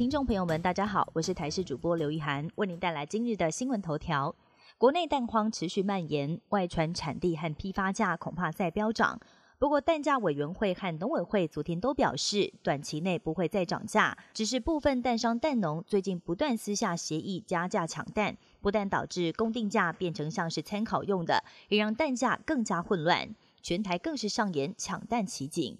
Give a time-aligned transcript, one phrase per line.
[0.00, 4.34] 听众朋友们，大家好，我是台视主播刘一涵，为您带来今日的新闻头条。
[4.78, 9.20] 国内蛋荒持续蔓延，外传产地和批发价恐怕再飙涨。
[9.58, 23.28] 不过，蛋价委员会和农委会昨天都表示，短期内不会再涨价，只是部分蛋商蛋农最近不断私下协议加价抢蛋，不但导致公定价变成像是参考用的，也让蛋价更加混乱，
[23.60, 25.76] 全台更是上演抢蛋奇景。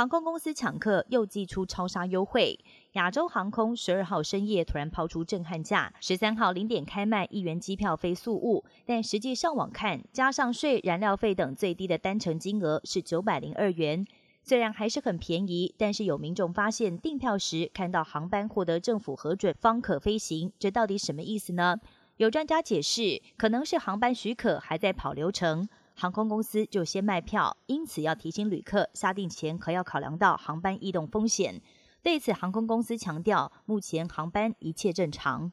[0.00, 2.58] 航空公司抢客又寄出超杀优惠，
[2.92, 14.06] 亚洲航空十二号深夜突然抛出震撼价，十三号零点开卖一元机票非速物，但实际上网看，加上税、燃料费等最低的单程金额是九百零二元。
[14.42, 21.76] 虽然还是很便宜，但是有民众发现订票时看到航班获得政府核准方可飞行，这到底什么意思呢？
[22.16, 25.68] 有专家解释，可能是航班许可还在跑流程。
[26.00, 31.60] 航空公司就先卖票，因此要提醒旅客下定前可要考量到航班异动风险。
[32.02, 35.52] 对此，航空公司强调，目前航班一切正常。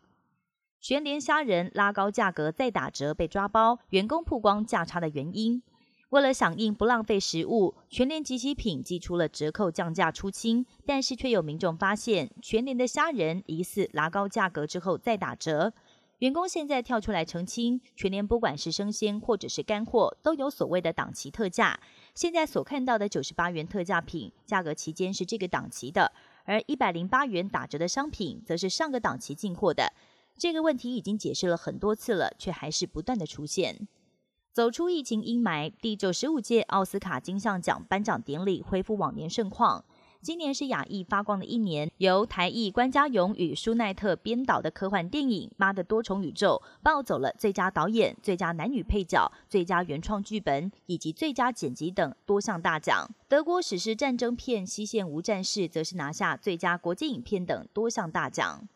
[0.80, 5.62] 全联虾仁拉高价格再打折被抓包，员工曝光价差的原因。
[6.12, 15.73] 为了响应不浪费食物，全联及其品寄出了折扣降价出清，但是却有民众发现全联的虾仁疑似拉高价格之后再打折。
[16.20, 21.80] 员工现在跳出来澄清，全年不管是生鲜或者是干货，都有所谓的档期特价。
[22.16, 26.12] 现在所看到的九十八元特价品，价格期间是这个档期的；
[26.45, 29.94] 而一百零八元打折的商品，则是上个档期进货的。
[30.36, 33.88] 这个问题已经解释了很多次了，却还是不断的出现。
[34.52, 39.86] 走出疫情阴霾，第九十五届奥斯卡金像奖颁奖典礼恢复往年盛况。
[40.22, 53.10] 今年是亚裔发光的一年，由台裔关家勇与舒奈特编导的科幻电影《妈的多重宇宙》抱走了最佳导演、最佳男女配角、最佳原创剧本以及最佳剪辑等多项大奖。
[53.30, 58.67] 德国史诗战争片《西线无战事》则是拿下最佳国际影片等多项大奖。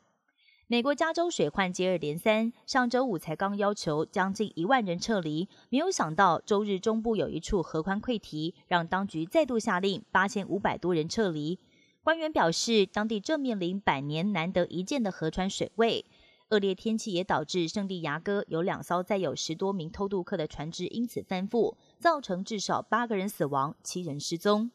[0.72, 11.60] 美国加州水患接二连三，上周五才刚要求将近一万人撤离，没有想到周日中部有一处河宽溃堤，让当局再度下令八千五百多人撤离。
[12.04, 16.06] 官员表示，当地正面临百年难得一见的河川水位，
[16.52, 24.72] 恶劣天气也导致圣地牙哥有两艘载有十多名偷渡客的船只因此翻覆，造成至少八个人死亡，七人失踪。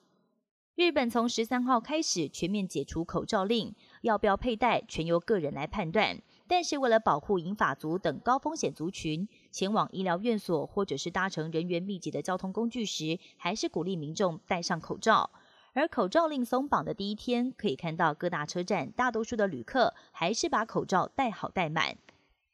[0.77, 6.21] 日本从十三号开始全面解除口罩令，要不要佩戴全由个人来判断。
[6.47, 15.31] 但是为了保护银发族等高风险族群，前往医疗院所或者是搭乘人员密集的交通工具时，还是鼓励民众戴上口罩。
[15.73, 21.97] 而口罩令松绑的第一天，可以看到各大车站大多数的旅客还是把口罩戴好戴满。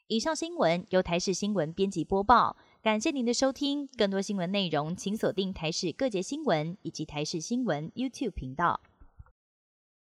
[0.07, 2.57] 以上新闻由台视新闻编辑播报。
[2.83, 8.81] 感谢您的收听，更多新闻内容请锁定台视各节新闻以及台视新闻 YouTube 频道。